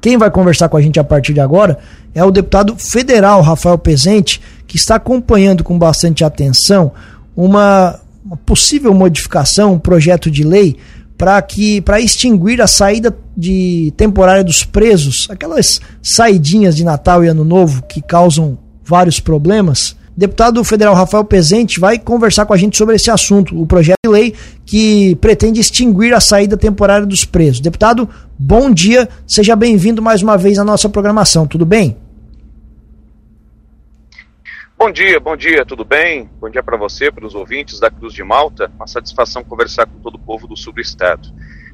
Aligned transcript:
Quem 0.00 0.16
vai 0.16 0.30
conversar 0.30 0.68
com 0.68 0.76
a 0.76 0.82
gente 0.82 0.98
a 1.00 1.04
partir 1.04 1.34
de 1.34 1.40
agora 1.40 1.78
é 2.14 2.24
o 2.24 2.30
deputado 2.30 2.76
federal 2.76 3.42
Rafael 3.42 3.78
Pezente, 3.78 4.40
que 4.66 4.76
está 4.76 4.96
acompanhando 4.96 5.64
com 5.64 5.78
bastante 5.78 6.24
atenção 6.24 6.92
uma, 7.36 7.98
uma 8.24 8.36
possível 8.36 8.94
modificação, 8.94 9.74
um 9.74 9.78
projeto 9.78 10.30
de 10.30 10.44
lei 10.44 10.76
para 11.18 11.42
que 11.42 11.80
para 11.80 12.00
extinguir 12.00 12.62
a 12.62 12.66
saída 12.68 13.14
de 13.36 13.92
temporária 13.96 14.44
dos 14.44 14.62
presos, 14.62 15.26
aquelas 15.28 15.80
saidinhas 16.00 16.76
de 16.76 16.84
Natal 16.84 17.24
e 17.24 17.28
Ano 17.28 17.44
Novo 17.44 17.82
que 17.82 18.00
causam 18.00 18.56
vários 18.84 19.18
problemas. 19.18 19.96
Deputado 20.18 20.64
federal 20.64 20.96
Rafael 20.96 21.24
Pezente 21.24 21.78
vai 21.78 21.96
conversar 21.96 22.44
com 22.44 22.52
a 22.52 22.56
gente 22.56 22.76
sobre 22.76 22.96
esse 22.96 23.08
assunto, 23.08 23.56
o 23.56 23.64
projeto 23.64 23.98
de 24.04 24.10
lei 24.10 24.34
que 24.66 25.14
pretende 25.14 25.60
extinguir 25.60 26.12
a 26.12 26.18
saída 26.18 26.56
temporária 26.56 27.06
dos 27.06 27.24
presos. 27.24 27.60
Deputado, 27.60 28.10
bom 28.36 28.68
dia, 28.68 29.08
seja 29.24 29.54
bem-vindo 29.54 30.02
mais 30.02 30.20
uma 30.20 30.36
vez 30.36 30.58
à 30.58 30.64
nossa 30.64 30.88
programação, 30.88 31.46
tudo 31.46 31.64
bem? 31.64 31.96
Bom 34.76 34.90
dia, 34.90 35.20
bom 35.20 35.36
dia, 35.36 35.64
tudo 35.64 35.84
bem? 35.84 36.28
Bom 36.40 36.50
dia 36.50 36.64
para 36.64 36.76
você, 36.76 37.12
para 37.12 37.24
os 37.24 37.36
ouvintes 37.36 37.78
da 37.78 37.88
Cruz 37.88 38.12
de 38.12 38.24
Malta. 38.24 38.72
Uma 38.74 38.88
satisfação 38.88 39.44
conversar 39.44 39.86
com 39.86 40.00
todo 40.00 40.16
o 40.16 40.18
povo 40.18 40.48
do 40.48 40.56
sul 40.56 40.72
do 40.72 40.80
estado. 40.80 41.28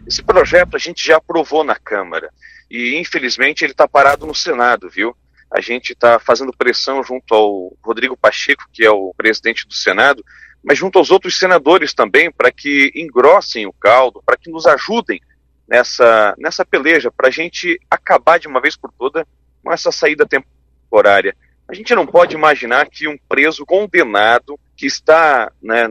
Esse 0.07 0.23
projeto 0.23 0.77
a 0.77 0.79
gente 0.79 1.03
já 1.03 1.17
aprovou 1.17 1.65
na 1.65 1.77
Câmara 1.77 2.29
e, 2.71 3.01
infelizmente, 3.01 3.65
ele 3.65 3.73
está 3.73 3.89
parado 3.89 4.27
no 4.27 4.35
Senado, 4.35 4.91
viu? 4.91 5.17
A 5.55 5.61
gente 5.61 5.93
está 5.93 6.19
fazendo 6.19 6.53
pressão 6.53 7.01
junto 7.05 7.33
ao 7.33 7.77
Rodrigo 7.81 8.17
Pacheco, 8.17 8.65
que 8.73 8.85
é 8.85 8.91
o 8.91 9.15
presidente 9.17 9.69
do 9.69 9.73
Senado, 9.73 10.25
mas 10.65 10.77
junto 10.77 10.99
aos 10.99 11.13
outros 11.13 11.39
senadores 11.39 11.95
também, 11.95 12.29
para 12.29 12.51
que 12.51 12.91
engrossem 12.93 13.65
o 13.65 13.73
caldo, 13.73 14.21
para 14.27 14.37
que 14.37 14.51
nos 14.51 14.67
ajudem 14.67 15.21
nessa, 15.69 16.35
nessa 16.39 16.65
peleja, 16.65 17.09
para 17.09 17.29
a 17.29 17.31
gente 17.31 17.79
acabar 17.89 18.41
de 18.41 18.49
uma 18.49 18.61
vez 18.61 18.77
por 18.77 18.91
toda 18.99 19.25
com 19.63 19.73
essa 19.73 19.93
saída 19.93 20.27
temporária. 20.27 21.37
A 21.69 21.73
gente 21.73 21.95
não 21.95 22.05
pode 22.05 22.35
imaginar 22.35 22.89
que 22.91 23.07
um 23.07 23.17
preso 23.29 23.65
condenado 23.65 24.59
que 24.77 24.87
está 24.87 25.53
né, 25.63 25.89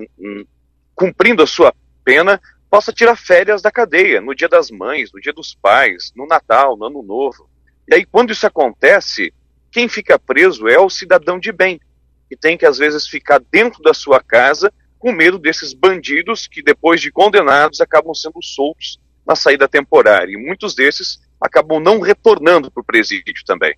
cumprindo 0.94 1.42
a 1.42 1.48
sua 1.48 1.74
pena 2.04 2.42
possa 2.70 2.92
tirar 2.92 3.16
férias 3.16 3.62
da 3.62 3.72
cadeia 3.72 4.20
no 4.20 4.36
dia 4.36 4.50
das 4.50 4.70
mães, 4.70 5.10
no 5.14 5.22
dia 5.22 5.32
dos 5.32 5.56
pais, 5.56 6.12
no 6.18 6.28
Natal, 6.28 6.76
no 6.76 6.86
Ano 6.86 7.02
Novo. 7.02 7.50
E 7.88 7.96
aí, 7.96 8.06
quando 8.06 8.32
isso 8.32 8.46
acontece, 8.46 9.34
quem 9.74 9.90
fica 9.90 10.20
preso 10.20 10.68
é 10.68 10.80
o 10.80 10.90
cidadão 10.90 11.40
de 11.40 11.52
bem, 11.52 11.82
que 12.30 12.38
tem 12.38 12.56
que 12.56 12.66
às 12.66 12.78
vezes 12.78 13.08
ficar 13.08 13.42
dentro 13.52 13.82
da 13.82 13.94
sua 13.94 14.22
casa 14.22 14.72
com 15.00 15.12
medo 15.12 15.40
desses 15.40 15.74
bandidos 15.74 16.48
que, 16.48 16.62
depois 16.62 17.02
de 17.02 17.12
condenados, 17.12 17.82
acabam 17.82 18.14
sendo 18.14 18.42
soltos 18.42 19.00
na 19.26 19.36
saída 19.36 19.68
temporária. 19.68 20.32
E 20.32 20.38
muitos 20.38 20.76
desses 20.76 21.20
acabam 21.42 21.82
não 21.82 22.00
retornando 22.00 22.72
para 22.72 22.82
o 22.82 22.86
presídio 22.86 23.44
também. 23.46 23.76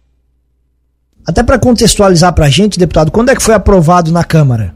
Até 1.27 1.41
para 1.41 1.57
contextualizar 1.57 2.35
para 2.35 2.45
a 2.45 2.49
gente, 2.49 2.77
deputado, 2.77 3.11
quando 3.11 3.29
é 3.29 3.35
que 3.35 3.41
foi 3.41 3.55
aprovado 3.55 4.11
na 4.11 4.23
Câmara? 4.23 4.75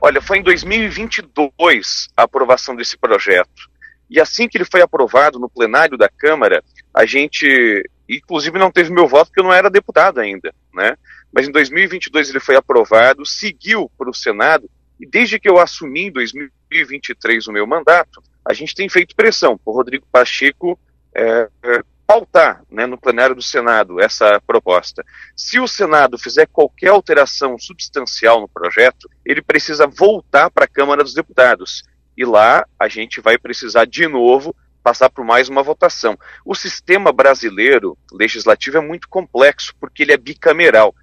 Olha, 0.00 0.20
foi 0.20 0.38
em 0.38 0.42
2022 0.42 2.08
a 2.16 2.22
aprovação 2.24 2.74
desse 2.74 2.96
projeto. 2.96 3.70
E 4.10 4.20
assim 4.20 4.48
que 4.48 4.58
ele 4.58 4.64
foi 4.64 4.82
aprovado 4.82 5.38
no 5.38 5.48
plenário 5.48 5.96
da 5.96 6.08
Câmara, 6.08 6.62
a 6.92 7.06
gente, 7.06 7.88
inclusive, 8.08 8.58
não 8.58 8.70
teve 8.70 8.90
meu 8.90 9.08
voto 9.08 9.26
porque 9.26 9.40
eu 9.40 9.44
não 9.44 9.52
era 9.52 9.70
deputado 9.70 10.20
ainda, 10.20 10.54
né? 10.74 10.96
Mas 11.32 11.48
em 11.48 11.52
2022 11.52 12.30
ele 12.30 12.40
foi 12.40 12.56
aprovado, 12.56 13.24
seguiu 13.24 13.90
para 13.96 14.10
o 14.10 14.14
Senado, 14.14 14.68
e 15.00 15.06
desde 15.06 15.38
que 15.38 15.48
eu 15.48 15.58
assumi 15.58 16.06
em 16.06 16.12
2023 16.12 17.48
o 17.48 17.52
meu 17.52 17.66
mandato, 17.66 18.22
a 18.44 18.52
gente 18.52 18.74
tem 18.74 18.88
feito 18.88 19.16
pressão 19.16 19.56
por 19.56 19.74
Rodrigo 19.74 20.06
Pacheco 20.12 20.78
é, 21.14 21.48
pautar 22.06 22.62
né, 22.70 22.84
no 22.84 22.98
plenário 22.98 23.34
do 23.34 23.42
Senado 23.42 24.00
essa 24.00 24.40
proposta. 24.46 25.02
Se 25.34 25.58
o 25.58 25.66
Senado 25.66 26.18
fizer 26.18 26.46
qualquer 26.46 26.88
alteração 26.88 27.58
substancial 27.58 28.40
no 28.40 28.48
projeto, 28.48 29.08
ele 29.24 29.40
precisa 29.40 29.86
voltar 29.86 30.50
para 30.50 30.64
a 30.64 30.68
Câmara 30.68 31.02
dos 31.02 31.14
Deputados. 31.14 31.82
E 32.16 32.24
lá 32.24 32.66
a 32.78 32.88
gente 32.88 33.20
vai 33.20 33.38
precisar 33.38 33.86
de 33.86 34.06
novo 34.06 34.54
passar 34.82 35.08
por 35.10 35.24
mais 35.24 35.48
uma 35.48 35.62
votação. 35.62 36.18
O 36.44 36.54
sistema 36.54 37.12
brasileiro 37.12 37.96
legislativo 38.12 38.78
é 38.78 38.80
muito 38.80 39.08
complexo 39.08 39.74
porque 39.80 40.02
ele 40.02 40.12
é 40.12 40.16
bicameral. 40.16 40.94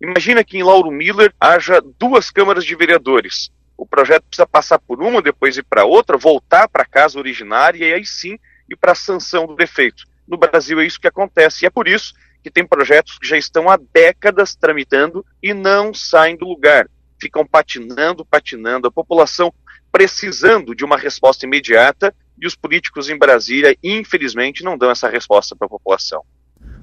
Imagina 0.00 0.44
que 0.44 0.58
em 0.58 0.62
Lauro 0.62 0.90
Miller 0.90 1.34
haja 1.40 1.82
duas 1.98 2.30
câmaras 2.30 2.64
de 2.64 2.74
vereadores. 2.74 3.50
O 3.76 3.86
projeto 3.86 4.24
precisa 4.24 4.46
passar 4.46 4.78
por 4.78 5.02
uma, 5.02 5.20
depois 5.20 5.56
ir 5.56 5.64
para 5.64 5.84
outra, 5.84 6.16
voltar 6.16 6.68
para 6.68 6.82
a 6.82 6.86
casa 6.86 7.18
originária 7.18 7.84
e 7.84 7.92
aí 7.92 8.06
sim 8.06 8.38
ir 8.68 8.76
para 8.76 8.92
a 8.92 8.96
sanção 8.96 9.46
do 9.46 9.56
prefeito. 9.56 10.04
No 10.26 10.36
Brasil 10.36 10.80
é 10.80 10.86
isso 10.86 11.00
que 11.00 11.08
acontece. 11.08 11.64
E 11.64 11.66
é 11.66 11.70
por 11.70 11.88
isso 11.88 12.14
que 12.42 12.50
tem 12.50 12.66
projetos 12.66 13.18
que 13.18 13.26
já 13.26 13.36
estão 13.36 13.68
há 13.68 13.78
décadas 13.92 14.54
tramitando 14.54 15.24
e 15.42 15.52
não 15.52 15.92
saem 15.92 16.36
do 16.36 16.46
lugar. 16.46 16.88
Ficam 17.20 17.46
patinando, 17.46 18.24
patinando. 18.24 18.86
A 18.86 18.92
população 18.92 19.52
precisando 19.90 20.74
de 20.74 20.84
uma 20.84 20.96
resposta 20.96 21.46
imediata 21.46 22.14
e 22.40 22.46
os 22.46 22.54
políticos 22.54 23.08
em 23.08 23.18
Brasília, 23.18 23.76
infelizmente, 23.82 24.64
não 24.64 24.76
dão 24.76 24.90
essa 24.90 25.08
resposta 25.08 25.54
para 25.56 25.66
a 25.66 25.70
população. 25.70 26.22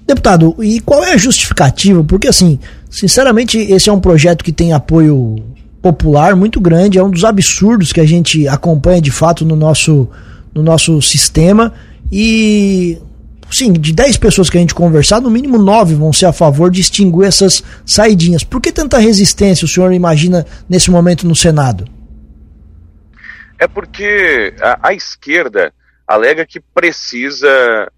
Deputado, 0.05 0.55
e 0.59 0.79
qual 0.81 1.03
é 1.03 1.13
a 1.13 1.17
justificativa? 1.17 2.03
Porque, 2.03 2.27
assim, 2.27 2.59
sinceramente, 2.89 3.57
esse 3.57 3.89
é 3.89 3.93
um 3.93 3.99
projeto 3.99 4.43
que 4.43 4.51
tem 4.51 4.73
apoio 4.73 5.35
popular 5.81 6.35
muito 6.35 6.59
grande, 6.59 6.97
é 6.97 7.03
um 7.03 7.09
dos 7.09 7.23
absurdos 7.23 7.91
que 7.91 7.99
a 7.99 8.05
gente 8.05 8.47
acompanha 8.47 9.01
de 9.01 9.11
fato 9.11 9.45
no 9.45 9.55
nosso, 9.55 10.09
no 10.53 10.63
nosso 10.63 11.01
sistema. 11.01 11.73
E 12.11 12.97
sim, 13.51 13.73
de 13.73 13.93
10 13.93 14.17
pessoas 14.17 14.49
que 14.49 14.57
a 14.57 14.61
gente 14.61 14.75
conversar, 14.75 15.21
no 15.21 15.29
mínimo 15.29 15.57
9 15.57 15.95
vão 15.95 16.13
ser 16.13 16.25
a 16.25 16.33
favor 16.33 16.69
de 16.69 16.81
extinguir 16.81 17.25
essas 17.25 17.63
saidinhas. 17.85 18.43
Por 18.43 18.61
que 18.61 18.71
tanta 18.71 18.97
resistência 18.97 19.65
o 19.65 19.67
senhor 19.67 19.91
imagina 19.93 20.45
nesse 20.69 20.89
momento 20.89 21.27
no 21.27 21.35
Senado? 21.35 21.85
É 23.61 23.67
porque 23.67 24.55
a, 24.59 24.89
a 24.89 24.93
esquerda 24.95 25.71
alega 26.07 26.47
que 26.47 26.59
precisa 26.59 27.47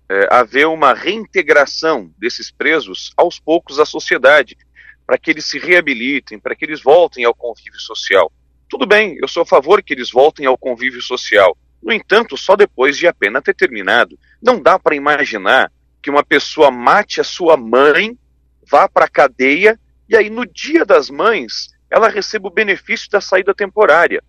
é, 0.10 0.28
haver 0.30 0.68
uma 0.68 0.94
reintegração 0.94 2.12
desses 2.18 2.52
presos 2.52 3.14
aos 3.16 3.40
poucos 3.40 3.80
à 3.80 3.86
sociedade, 3.86 4.58
para 5.08 5.18
que 5.18 5.32
eles 5.32 5.46
se 5.46 5.58
reabilitem, 5.58 6.38
para 6.38 6.54
que 6.54 6.66
eles 6.66 6.84
voltem 6.84 7.24
ao 7.24 7.34
convívio 7.34 7.80
social. 7.80 8.30
Tudo 8.68 8.86
bem, 8.86 9.18
eu 9.22 9.28
sou 9.30 9.44
a 9.44 9.46
favor 9.46 9.82
que 9.82 9.94
eles 9.94 10.12
voltem 10.12 10.46
ao 10.46 10.58
convívio 10.58 11.02
social. 11.02 11.56
No 11.82 11.94
entanto, 11.94 12.36
só 12.36 12.58
depois 12.58 12.98
de 12.98 13.08
a 13.08 13.14
pena 13.14 13.42
ter 13.42 13.56
terminado. 13.56 14.20
Não 14.42 14.62
dá 14.62 14.78
para 14.78 14.98
imaginar 14.98 15.72
que 16.02 16.10
uma 16.10 16.26
pessoa 16.26 16.70
mate 16.72 17.22
a 17.22 17.24
sua 17.24 17.56
mãe, 17.56 18.18
vá 18.70 18.90
para 18.90 19.06
a 19.06 19.10
cadeia 19.10 19.80
e 20.10 20.18
aí 20.18 20.30
no 20.30 20.46
dia 20.46 20.84
das 20.84 21.10
mães 21.10 21.70
ela 21.90 22.10
receba 22.10 22.50
o 22.50 22.54
benefício 22.54 23.10
da 23.10 23.22
saída 23.22 23.54
temporária. 23.54 24.22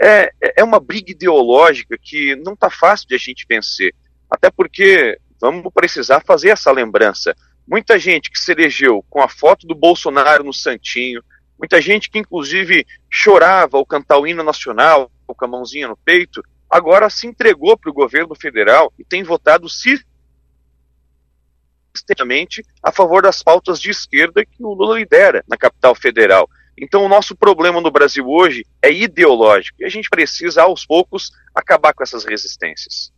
É, 0.00 0.32
é 0.56 0.64
uma 0.64 0.80
briga 0.80 1.12
ideológica 1.12 1.96
que 2.00 2.34
não 2.36 2.54
está 2.54 2.68
fácil 2.68 3.08
de 3.08 3.14
a 3.14 3.18
gente 3.18 3.46
vencer. 3.48 3.94
Até 4.30 4.50
porque 4.50 5.18
vamos 5.40 5.72
precisar 5.72 6.20
fazer 6.20 6.50
essa 6.50 6.72
lembrança. 6.72 7.34
Muita 7.66 7.98
gente 7.98 8.30
que 8.30 8.38
se 8.38 8.52
elegeu 8.52 9.04
com 9.08 9.22
a 9.22 9.28
foto 9.28 9.66
do 9.66 9.74
Bolsonaro 9.74 10.44
no 10.44 10.52
Santinho, 10.52 11.22
muita 11.58 11.80
gente 11.80 12.10
que 12.10 12.18
inclusive 12.18 12.86
chorava 13.10 13.78
ao 13.78 13.86
cantar 13.86 14.18
o 14.18 14.26
hino 14.26 14.42
nacional, 14.42 15.10
com 15.26 15.44
a 15.44 15.48
mãozinha 15.48 15.88
no 15.88 15.96
peito, 15.96 16.42
agora 16.68 17.08
se 17.08 17.26
entregou 17.26 17.76
para 17.76 17.90
o 17.90 17.94
governo 17.94 18.34
federal 18.34 18.92
e 18.98 19.04
tem 19.04 19.22
votado 19.22 19.68
sistematicamente 21.94 22.62
a 22.82 22.92
favor 22.92 23.22
das 23.22 23.42
pautas 23.42 23.80
de 23.80 23.90
esquerda 23.90 24.44
que 24.44 24.62
o 24.62 24.74
Lula 24.74 24.98
lidera 24.98 25.42
na 25.48 25.56
capital 25.56 25.94
federal. 25.94 26.48
Então, 26.78 27.04
o 27.04 27.08
nosso 27.08 27.36
problema 27.36 27.80
no 27.80 27.90
Brasil 27.90 28.28
hoje 28.28 28.66
é 28.82 28.92
ideológico 28.92 29.78
e 29.80 29.84
a 29.84 29.88
gente 29.88 30.08
precisa, 30.08 30.62
aos 30.62 30.84
poucos, 30.84 31.30
acabar 31.54 31.92
com 31.92 32.02
essas 32.02 32.24
resistências. 32.24 33.12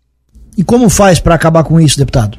E 0.57 0.65
como 0.65 0.89
faz 0.91 1.21
para 1.21 1.35
acabar 1.35 1.65
com 1.65 1.81
isso, 1.81 1.99
deputado? 1.99 2.39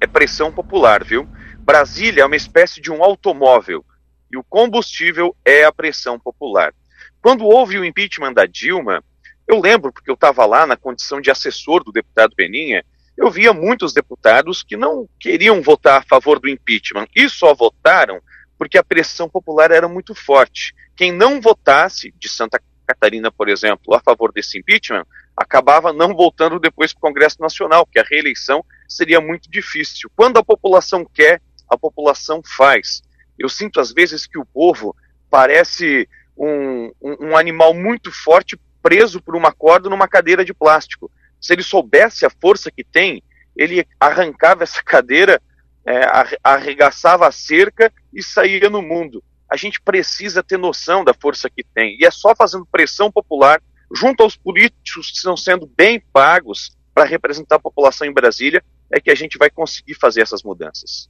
É 0.00 0.06
pressão 0.06 0.52
popular, 0.52 1.04
viu? 1.04 1.26
Brasília 1.58 2.22
é 2.22 2.26
uma 2.26 2.36
espécie 2.36 2.80
de 2.80 2.90
um 2.92 3.02
automóvel 3.02 3.84
e 4.30 4.36
o 4.36 4.44
combustível 4.44 5.34
é 5.44 5.64
a 5.64 5.72
pressão 5.72 6.18
popular. 6.18 6.72
Quando 7.20 7.44
houve 7.44 7.78
o 7.78 7.84
impeachment 7.84 8.32
da 8.32 8.46
Dilma, 8.46 9.02
eu 9.48 9.60
lembro, 9.60 9.92
porque 9.92 10.10
eu 10.10 10.14
estava 10.14 10.44
lá 10.44 10.66
na 10.66 10.76
condição 10.76 11.20
de 11.20 11.30
assessor 11.30 11.82
do 11.82 11.92
deputado 11.92 12.34
Peninha, 12.36 12.84
eu 13.16 13.30
via 13.30 13.52
muitos 13.52 13.92
deputados 13.92 14.62
que 14.62 14.76
não 14.76 15.08
queriam 15.18 15.62
votar 15.62 16.00
a 16.00 16.04
favor 16.04 16.38
do 16.38 16.48
impeachment 16.48 17.06
e 17.14 17.28
só 17.28 17.54
votaram 17.54 18.20
porque 18.58 18.78
a 18.78 18.84
pressão 18.84 19.28
popular 19.28 19.70
era 19.70 19.88
muito 19.88 20.14
forte. 20.14 20.74
Quem 20.94 21.12
não 21.12 21.40
votasse, 21.40 22.12
de 22.18 22.28
Santa 22.28 22.60
Catarina, 22.86 23.30
por 23.30 23.48
exemplo, 23.48 23.94
a 23.94 24.00
favor 24.00 24.32
desse 24.32 24.58
impeachment, 24.58 25.04
acabava 25.36 25.92
não 25.92 26.14
voltando 26.14 26.58
depois 26.58 26.92
para 26.92 26.98
o 26.98 27.02
Congresso 27.02 27.40
Nacional, 27.40 27.84
porque 27.84 27.98
a 27.98 28.04
reeleição 28.08 28.64
seria 28.88 29.20
muito 29.20 29.50
difícil. 29.50 30.10
Quando 30.16 30.38
a 30.38 30.44
população 30.44 31.04
quer, 31.04 31.42
a 31.68 31.76
população 31.76 32.40
faz. 32.56 33.02
Eu 33.38 33.48
sinto 33.48 33.80
às 33.80 33.92
vezes 33.92 34.26
que 34.26 34.38
o 34.38 34.46
povo 34.46 34.96
parece 35.28 36.08
um, 36.36 36.92
um, 37.00 37.28
um 37.28 37.36
animal 37.36 37.74
muito 37.74 38.10
forte 38.10 38.58
preso 38.82 39.20
por 39.20 39.34
uma 39.34 39.52
corda 39.52 39.90
numa 39.90 40.08
cadeira 40.08 40.44
de 40.44 40.54
plástico. 40.54 41.10
Se 41.40 41.52
ele 41.52 41.62
soubesse 41.62 42.24
a 42.24 42.30
força 42.30 42.70
que 42.70 42.84
tem, 42.84 43.22
ele 43.56 43.86
arrancava 43.98 44.62
essa 44.62 44.82
cadeira, 44.84 45.42
é, 45.86 46.06
arregaçava 46.42 47.28
a 47.28 47.32
cerca 47.32 47.92
e 48.12 48.22
saía 48.22 48.68
no 48.68 48.82
mundo. 48.82 49.22
A 49.48 49.56
gente 49.56 49.80
precisa 49.80 50.42
ter 50.42 50.58
noção 50.58 51.04
da 51.04 51.14
força 51.14 51.48
que 51.48 51.62
tem. 51.62 51.96
E 52.00 52.04
é 52.04 52.10
só 52.10 52.34
fazendo 52.34 52.66
pressão 52.66 53.10
popular 53.10 53.60
junto 53.94 54.22
aos 54.22 54.36
políticos 54.36 55.10
que 55.10 55.16
estão 55.16 55.36
sendo 55.36 55.70
bem 55.76 56.02
pagos 56.12 56.76
para 56.92 57.04
representar 57.04 57.56
a 57.56 57.60
população 57.60 58.06
em 58.06 58.12
Brasília, 58.12 58.62
é 58.90 59.00
que 59.00 59.10
a 59.10 59.14
gente 59.14 59.38
vai 59.38 59.50
conseguir 59.50 59.94
fazer 59.94 60.22
essas 60.22 60.42
mudanças. 60.42 61.08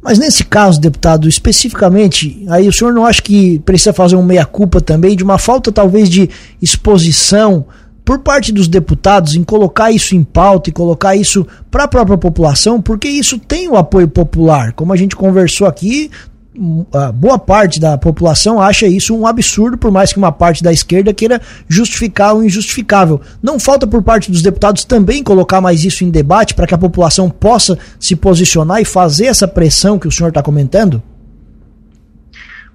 Mas 0.00 0.18
nesse 0.18 0.44
caso, 0.44 0.80
deputado, 0.80 1.28
especificamente, 1.28 2.44
aí 2.48 2.68
o 2.68 2.72
senhor 2.72 2.92
não 2.92 3.04
acha 3.04 3.22
que 3.22 3.58
precisa 3.60 3.92
fazer 3.92 4.16
um 4.16 4.24
meia-culpa 4.24 4.80
também 4.80 5.16
de 5.16 5.24
uma 5.24 5.38
falta 5.38 5.72
talvez 5.72 6.08
de 6.08 6.28
exposição 6.60 7.66
por 8.04 8.18
parte 8.18 8.52
dos 8.52 8.68
deputados 8.68 9.34
em 9.34 9.42
colocar 9.42 9.90
isso 9.90 10.14
em 10.14 10.22
pauta 10.22 10.68
e 10.68 10.72
colocar 10.72 11.16
isso 11.16 11.46
para 11.70 11.84
a 11.84 11.88
própria 11.88 12.18
população, 12.18 12.80
porque 12.80 13.08
isso 13.08 13.38
tem 13.38 13.68
o 13.68 13.76
apoio 13.76 14.06
popular. 14.06 14.72
Como 14.74 14.92
a 14.92 14.96
gente 14.96 15.16
conversou 15.16 15.66
aqui, 15.66 16.10
boa 17.14 17.38
parte 17.38 17.80
da 17.80 17.96
população 17.98 18.60
acha 18.60 18.86
isso 18.86 19.16
um 19.16 19.26
absurdo, 19.26 19.78
por 19.78 19.90
mais 19.90 20.12
que 20.12 20.18
uma 20.18 20.30
parte 20.30 20.62
da 20.62 20.72
esquerda 20.72 21.14
queira 21.14 21.40
justificar 21.66 22.36
o 22.36 22.44
injustificável. 22.44 23.20
Não 23.42 23.58
falta 23.58 23.86
por 23.86 24.02
parte 24.02 24.30
dos 24.30 24.42
deputados 24.42 24.84
também 24.84 25.22
colocar 25.22 25.60
mais 25.60 25.84
isso 25.84 26.04
em 26.04 26.10
debate 26.10 26.54
para 26.54 26.66
que 26.66 26.74
a 26.74 26.78
população 26.78 27.30
possa 27.30 27.78
se 27.98 28.14
posicionar 28.14 28.80
e 28.80 28.84
fazer 28.84 29.26
essa 29.26 29.48
pressão 29.48 29.98
que 29.98 30.06
o 30.06 30.12
senhor 30.12 30.28
está 30.28 30.42
comentando? 30.42 31.02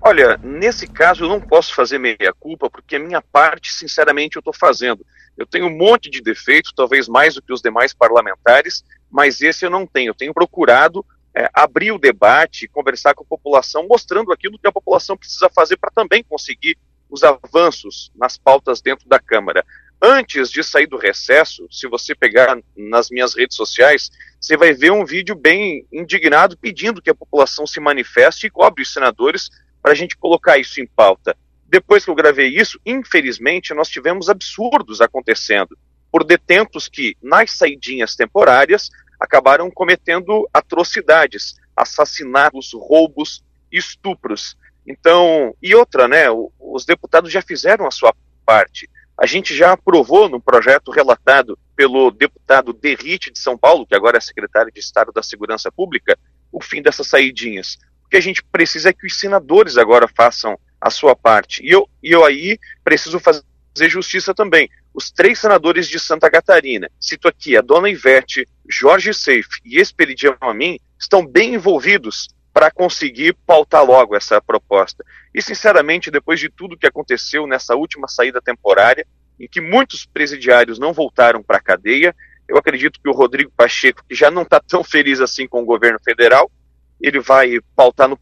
Olha, 0.01 0.39
nesse 0.41 0.87
caso 0.87 1.25
eu 1.25 1.29
não 1.29 1.41
posso 1.41 1.75
fazer 1.75 1.99
meia-culpa, 1.99 2.69
porque 2.69 2.95
a 2.95 2.99
minha 2.99 3.21
parte, 3.21 3.71
sinceramente, 3.73 4.37
eu 4.37 4.39
estou 4.39 4.53
fazendo. 4.53 5.05
Eu 5.39 5.45
tenho 5.45 5.67
um 5.67 5.77
monte 5.77 6.09
de 6.09 6.21
defeitos, 6.21 6.73
talvez 6.75 7.07
mais 7.07 7.35
do 7.35 7.41
que 7.41 7.53
os 7.53 7.61
demais 7.61 7.93
parlamentares, 7.93 8.83
mas 9.09 9.39
esse 9.39 9.65
eu 9.65 9.69
não 9.69 9.87
tenho. 9.87 10.09
Eu 10.09 10.15
tenho 10.15 10.33
procurado 10.33 11.03
é, 11.33 11.49
abrir 11.53 11.93
o 11.93 11.97
debate, 11.97 12.67
conversar 12.67 13.15
com 13.15 13.23
a 13.23 13.27
população, 13.27 13.87
mostrando 13.87 14.33
aquilo 14.33 14.59
que 14.59 14.67
a 14.67 14.71
população 14.71 15.15
precisa 15.15 15.49
fazer 15.49 15.77
para 15.77 15.91
também 15.91 16.21
conseguir 16.21 16.77
os 17.09 17.23
avanços 17.23 18.11
nas 18.15 18.37
pautas 18.37 18.81
dentro 18.81 19.07
da 19.07 19.17
Câmara. 19.17 19.65
Antes 20.01 20.51
de 20.51 20.61
sair 20.61 20.87
do 20.87 20.97
recesso, 20.97 21.65
se 21.71 21.87
você 21.87 22.13
pegar 22.13 22.57
nas 22.75 23.09
minhas 23.09 23.33
redes 23.33 23.55
sociais, 23.55 24.11
você 24.39 24.57
vai 24.57 24.73
ver 24.73 24.91
um 24.91 25.05
vídeo 25.05 25.35
bem 25.35 25.87
indignado 25.91 26.57
pedindo 26.57 27.01
que 27.01 27.09
a 27.09 27.15
população 27.15 27.65
se 27.65 27.79
manifeste 27.79 28.47
e 28.47 28.49
cobre 28.49 28.83
os 28.83 28.91
senadores 28.91 29.49
para 29.81 29.93
a 29.93 29.95
gente 29.95 30.17
colocar 30.17 30.57
isso 30.57 30.81
em 30.81 30.85
pauta. 30.85 31.35
Depois 31.69 32.03
que 32.03 32.09
eu 32.09 32.15
gravei 32.15 32.47
isso, 32.47 32.79
infelizmente, 32.83 33.75
nós 33.75 33.89
tivemos 33.89 34.27
absurdos 34.27 35.01
acontecendo 35.01 35.77
por 36.11 36.23
detentos 36.23 36.87
que, 36.87 37.15
nas 37.21 37.51
saidinhas 37.51 38.15
temporárias, 38.15 38.89
acabaram 39.19 39.69
cometendo 39.69 40.49
atrocidades, 40.51 41.57
assassinatos, 41.75 42.71
roubos, 42.73 43.43
estupros. 43.71 44.57
Então, 44.87 45.55
e 45.61 45.75
outra, 45.75 46.07
né? 46.07 46.25
Os 46.59 46.85
deputados 46.85 47.31
já 47.31 47.41
fizeram 47.43 47.85
a 47.85 47.91
sua 47.91 48.15
parte. 48.43 48.89
A 49.15 49.27
gente 49.27 49.55
já 49.55 49.73
aprovou 49.73 50.27
no 50.27 50.41
projeto 50.41 50.89
relatado 50.89 51.59
pelo 51.75 52.09
deputado 52.09 52.73
Derrite 52.73 53.31
de 53.31 53.37
São 53.37 53.55
Paulo, 53.55 53.85
que 53.85 53.93
agora 53.93 54.17
é 54.17 54.21
secretário 54.21 54.71
de 54.71 54.79
Estado 54.79 55.11
da 55.11 55.21
Segurança 55.21 55.71
Pública, 55.71 56.17
o 56.51 56.63
fim 56.63 56.81
dessas 56.81 57.05
saidinhas. 57.05 57.77
O 58.03 58.09
que 58.09 58.17
a 58.17 58.21
gente 58.21 58.41
precisa 58.43 58.89
é 58.89 58.93
que 58.93 59.05
os 59.05 59.19
senadores 59.19 59.77
agora 59.77 60.07
façam 60.07 60.57
a 60.79 60.89
sua 60.89 61.15
parte. 61.15 61.63
E 61.63 61.69
eu, 61.69 61.89
e 62.01 62.11
eu 62.11 62.25
aí 62.25 62.57
preciso 62.83 63.19
fazer 63.19 63.89
justiça 63.89 64.33
também 64.33 64.69
os 64.93 65.11
três 65.11 65.39
senadores 65.39 65.87
de 65.87 65.99
Santa 65.99 66.29
Catarina, 66.29 66.89
cito 66.99 67.27
aqui 67.27 67.55
a 67.55 67.61
dona 67.61 67.89
Ivete, 67.89 68.47
Jorge 68.67 69.13
Seif 69.13 69.47
e 69.63 69.79
Esperidião 69.79 70.35
Amin, 70.41 70.79
estão 70.99 71.25
bem 71.25 71.53
envolvidos 71.55 72.27
para 72.51 72.71
conseguir 72.71 73.33
pautar 73.45 73.85
logo 73.85 74.15
essa 74.15 74.41
proposta. 74.41 75.05
E, 75.33 75.41
sinceramente, 75.41 76.11
depois 76.11 76.39
de 76.39 76.49
tudo 76.49 76.77
que 76.77 76.87
aconteceu 76.87 77.45
nessa 77.47 77.75
última 77.75 78.07
saída 78.07 78.41
temporária, 78.41 79.05
em 79.39 79.47
que 79.47 79.61
muitos 79.61 80.05
presidiários 80.05 80.79
não 80.79 80.91
voltaram 80.91 81.41
para 81.41 81.57
a 81.57 81.61
cadeia, 81.61 82.13
eu 82.47 82.57
acredito 82.57 82.99
que 83.01 83.09
o 83.09 83.13
Rodrigo 83.13 83.51
Pacheco, 83.55 84.03
que 84.05 84.15
já 84.15 84.29
não 84.29 84.41
está 84.41 84.59
tão 84.59 84.83
feliz 84.83 85.21
assim 85.21 85.47
com 85.47 85.61
o 85.61 85.65
governo 85.65 85.99
federal, 86.03 86.51
ele 86.99 87.19
vai 87.19 87.59
pautar 87.75 88.09
no 88.09 88.19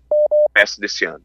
começo 0.53 0.79
desse 0.79 1.05
ano. 1.05 1.23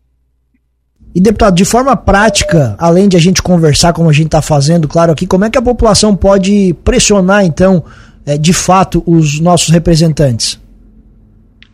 E 1.15 1.21
deputado, 1.21 1.55
de 1.55 1.65
forma 1.65 1.95
prática, 1.97 2.75
além 2.79 3.07
de 3.09 3.17
a 3.17 3.21
gente 3.21 3.43
conversar 3.43 3.93
como 3.93 4.09
a 4.09 4.13
gente 4.13 4.27
está 4.27 4.41
fazendo, 4.41 4.89
claro 4.89 5.13
aqui, 5.13 5.27
como 5.27 5.45
é 5.45 5.51
que 5.51 5.59
a 5.59 5.63
população 5.63 6.17
pode 6.17 6.75
pressionar 6.83 7.45
então, 7.45 7.85
é, 8.25 8.39
de 8.39 8.53
fato, 8.53 9.03
os 9.07 9.39
nossos 9.39 9.69
representantes? 9.69 10.59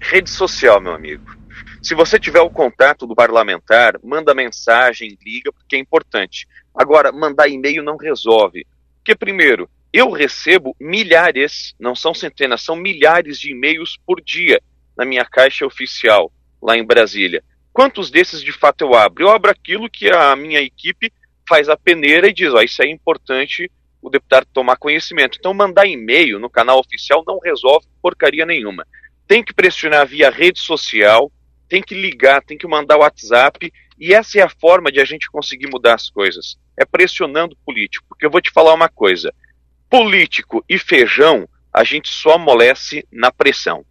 Rede 0.00 0.30
social, 0.30 0.80
meu 0.80 0.92
amigo. 0.92 1.38
Se 1.80 1.94
você 1.94 2.18
tiver 2.18 2.40
o 2.40 2.50
contato 2.50 3.06
do 3.06 3.14
parlamentar, 3.14 3.94
manda 4.02 4.34
mensagem, 4.34 5.16
liga, 5.24 5.52
porque 5.52 5.76
é 5.76 5.78
importante. 5.78 6.46
Agora, 6.74 7.12
mandar 7.12 7.48
e-mail 7.48 7.82
não 7.82 7.96
resolve. 7.96 8.66
Porque, 8.98 9.14
primeiro, 9.14 9.68
eu 9.92 10.10
recebo 10.10 10.76
milhares, 10.80 11.74
não 11.78 11.94
são 11.94 12.12
centenas, 12.12 12.62
são 12.62 12.76
milhares 12.76 13.38
de 13.38 13.52
e-mails 13.52 13.98
por 14.04 14.20
dia 14.20 14.60
na 14.96 15.04
minha 15.04 15.24
caixa 15.24 15.64
oficial 15.64 16.32
lá 16.60 16.76
em 16.76 16.84
Brasília. 16.84 17.42
Quantos 17.78 18.10
desses 18.10 18.42
de 18.42 18.50
fato 18.50 18.80
eu 18.80 18.92
abro? 18.92 19.22
Eu 19.22 19.30
abro 19.30 19.52
aquilo 19.52 19.88
que 19.88 20.10
a 20.10 20.34
minha 20.34 20.60
equipe 20.60 21.12
faz 21.48 21.68
a 21.68 21.76
peneira 21.76 22.26
e 22.26 22.32
diz, 22.32 22.52
ó, 22.52 22.60
isso 22.60 22.82
é 22.82 22.88
importante 22.88 23.70
o 24.02 24.10
deputado 24.10 24.48
tomar 24.52 24.74
conhecimento. 24.74 25.38
Então, 25.38 25.54
mandar 25.54 25.86
e-mail 25.86 26.40
no 26.40 26.50
canal 26.50 26.80
oficial 26.80 27.22
não 27.24 27.38
resolve 27.38 27.86
porcaria 28.02 28.44
nenhuma. 28.44 28.84
Tem 29.28 29.44
que 29.44 29.54
pressionar 29.54 30.08
via 30.08 30.28
rede 30.28 30.58
social, 30.58 31.30
tem 31.68 31.80
que 31.80 31.94
ligar, 31.94 32.42
tem 32.42 32.58
que 32.58 32.66
mandar 32.66 32.96
WhatsApp, 32.96 33.72
e 33.96 34.12
essa 34.12 34.40
é 34.40 34.42
a 34.42 34.48
forma 34.48 34.90
de 34.90 35.00
a 35.00 35.04
gente 35.04 35.30
conseguir 35.30 35.68
mudar 35.70 35.94
as 35.94 36.10
coisas. 36.10 36.58
É 36.76 36.84
pressionando 36.84 37.54
o 37.54 37.64
político. 37.64 38.04
Porque 38.08 38.26
eu 38.26 38.30
vou 38.30 38.40
te 38.40 38.50
falar 38.50 38.74
uma 38.74 38.88
coisa: 38.88 39.32
político 39.88 40.64
e 40.68 40.78
feijão, 40.78 41.48
a 41.72 41.84
gente 41.84 42.08
só 42.08 42.32
amolece 42.32 43.06
na 43.12 43.30
pressão. 43.30 43.86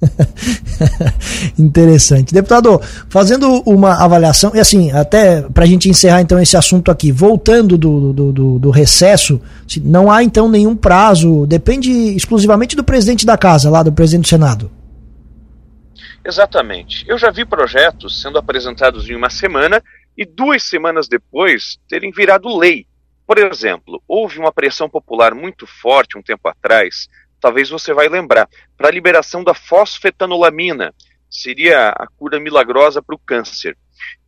Interessante. 1.58 2.32
Deputado, 2.32 2.80
fazendo 3.08 3.62
uma 3.66 4.02
avaliação, 4.02 4.52
e 4.54 4.60
assim, 4.60 4.90
até 4.92 5.42
para 5.42 5.64
a 5.64 5.66
gente 5.66 5.88
encerrar 5.88 6.20
então 6.20 6.40
esse 6.40 6.56
assunto 6.56 6.90
aqui, 6.90 7.10
voltando 7.10 7.76
do, 7.76 8.12
do, 8.12 8.32
do, 8.32 8.58
do, 8.58 8.70
recesso, 8.70 9.40
não 9.82 10.10
há 10.10 10.22
então 10.22 10.48
nenhum 10.48 10.76
prazo, 10.76 11.46
depende 11.46 11.90
exclusivamente 11.90 12.76
do 12.76 12.84
presidente 12.84 13.26
da 13.26 13.36
casa, 13.36 13.70
lá 13.70 13.82
do 13.82 13.92
presidente 13.92 14.24
do 14.24 14.28
Senado. 14.28 14.70
Exatamente. 16.24 17.04
Eu 17.08 17.18
já 17.18 17.30
vi 17.30 17.44
projetos 17.44 18.20
sendo 18.20 18.38
apresentados 18.38 19.08
em 19.08 19.14
uma 19.14 19.30
semana 19.30 19.82
e 20.16 20.26
duas 20.26 20.62
semanas 20.62 21.08
depois 21.08 21.78
terem 21.88 22.10
virado 22.10 22.56
lei. 22.56 22.86
Por 23.26 23.38
exemplo, 23.38 24.02
houve 24.06 24.38
uma 24.38 24.52
pressão 24.52 24.88
popular 24.88 25.34
muito 25.34 25.66
forte 25.66 26.18
um 26.18 26.22
tempo 26.22 26.48
atrás 26.48 27.08
talvez 27.40 27.68
você 27.68 27.92
vai 27.92 28.08
lembrar, 28.08 28.48
para 28.76 28.88
a 28.88 28.92
liberação 28.92 29.42
da 29.42 29.54
fosfetanolamina, 29.54 30.94
seria 31.30 31.90
a 31.90 32.06
cura 32.06 32.40
milagrosa 32.40 33.02
para 33.02 33.14
o 33.14 33.18
câncer. 33.18 33.76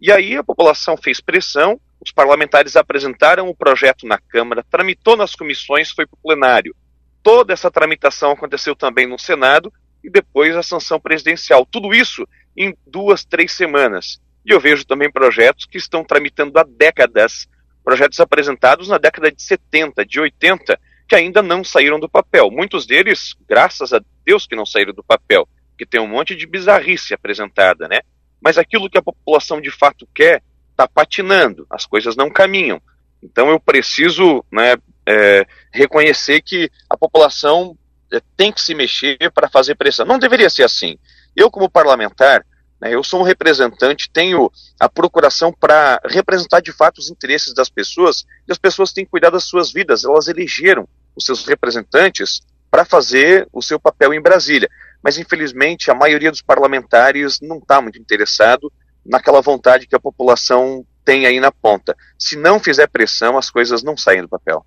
E 0.01 0.11
aí 0.11 0.37
a 0.37 0.45
população 0.45 0.97
fez 0.97 1.21
pressão, 1.21 1.81
os 2.01 2.11
parlamentares 2.11 2.77
apresentaram 2.77 3.49
o 3.49 3.55
projeto 3.55 4.07
na 4.07 4.19
Câmara, 4.19 4.65
tramitou 4.71 5.17
nas 5.17 5.35
comissões, 5.35 5.91
foi 5.91 6.07
para 6.07 6.17
o 6.17 6.23
plenário. 6.23 6.75
Toda 7.23 7.53
essa 7.53 7.71
tramitação 7.71 8.33
aconteceu 8.33 8.75
também 8.75 9.07
no 9.07 9.19
Senado 9.19 9.73
e 10.03 10.11
depois 10.11 10.57
a 10.57 10.63
sanção 10.63 10.99
presidencial. 10.99 11.67
Tudo 11.67 11.95
isso 11.95 12.27
em 12.57 12.75
duas, 12.87 13.25
três 13.25 13.53
semanas. 13.53 14.21
E 14.45 14.53
eu 14.53 14.59
vejo 14.59 14.87
também 14.87 15.11
projetos 15.11 15.67
que 15.67 15.77
estão 15.77 16.03
tramitando 16.03 16.59
há 16.59 16.65
décadas, 16.65 17.47
projetos 17.85 18.19
apresentados 18.21 18.89
na 18.89 18.97
década 18.97 19.31
de 19.31 19.43
70, 19.43 20.05
de 20.07 20.19
80, 20.19 20.81
que 21.11 21.17
ainda 21.17 21.43
não 21.43 21.65
saíram 21.65 21.99
do 21.99 22.09
papel. 22.09 22.53
Muitos 22.53 22.87
deles, 22.87 23.35
graças 23.49 23.93
a 23.93 24.01
Deus 24.25 24.47
que 24.47 24.55
não 24.55 24.65
saíram 24.65 24.95
do 24.95 25.03
papel, 25.03 25.49
que 25.77 25.85
tem 25.85 26.01
um 26.01 26.07
monte 26.07 26.37
de 26.37 26.47
bizarrice 26.47 27.13
apresentada, 27.13 27.89
né? 27.89 27.99
Mas 28.41 28.57
aquilo 28.57 28.89
que 28.89 28.97
a 28.97 29.03
população 29.03 29.61
de 29.61 29.73
fato 29.73 30.07
quer 30.15 30.41
está 30.71 30.87
patinando, 30.87 31.67
as 31.69 31.85
coisas 31.85 32.15
não 32.15 32.31
caminham. 32.31 32.81
Então 33.21 33.51
eu 33.51 33.59
preciso 33.59 34.45
né, 34.53 34.77
é, 35.05 35.45
reconhecer 35.73 36.43
que 36.43 36.71
a 36.89 36.97
população 36.97 37.77
é, 38.13 38.21
tem 38.37 38.53
que 38.53 38.61
se 38.61 38.73
mexer 38.73 39.19
para 39.35 39.49
fazer 39.49 39.75
pressão. 39.75 40.07
Não 40.07 40.17
deveria 40.17 40.49
ser 40.49 40.63
assim. 40.63 40.97
Eu, 41.35 41.51
como 41.51 41.69
parlamentar, 41.69 42.47
né, 42.81 42.95
eu 42.95 43.03
sou 43.03 43.19
um 43.19 43.25
representante, 43.25 44.09
tenho 44.13 44.49
a 44.79 44.89
procuração 44.89 45.53
para 45.53 46.01
representar 46.05 46.61
de 46.61 46.71
fato 46.71 46.99
os 46.99 47.11
interesses 47.11 47.53
das 47.53 47.69
pessoas, 47.69 48.25
e 48.47 48.53
as 48.53 48.59
pessoas 48.59 48.93
têm 48.93 49.05
que 49.05 49.11
cuidar 49.11 49.31
das 49.31 49.43
suas 49.43 49.73
vidas. 49.73 50.05
Elas 50.05 50.29
elegeram 50.29 50.89
os 51.17 51.25
seus 51.25 51.47
representantes 51.47 52.41
para 52.71 52.85
fazer 52.85 53.49
o 53.53 53.61
seu 53.61 53.79
papel 53.81 54.15
em 54.15 54.21
Brasília. 54.21 54.71
Mas, 55.03 55.19
infelizmente, 55.19 55.91
a 55.91 55.95
maioria 55.95 56.31
dos 56.31 56.43
parlamentares 56.43 57.41
não 57.41 57.59
está 57.59 57.81
muito 57.81 57.99
interessado 57.99 58.73
naquela 59.05 59.41
vontade 59.41 59.87
que 59.87 59.97
a 59.97 60.01
população 60.01 60.85
tem 61.05 61.27
aí 61.27 61.41
na 61.41 61.51
ponta. 61.51 61.97
Se 62.19 62.37
não 62.37 62.61
fizer 62.61 62.87
pressão, 62.87 63.37
as 63.37 63.51
coisas 63.51 63.83
não 63.83 63.97
saem 63.97 64.23
do 64.23 64.29
papel. 64.29 64.65